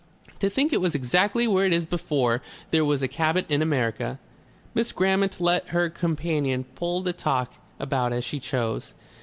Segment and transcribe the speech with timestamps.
[0.39, 4.19] "To think it was exactly where it is before there was a Cabot in America!"
[4.73, 8.95] Miss Grammont let her companion pull the talk about as she chose.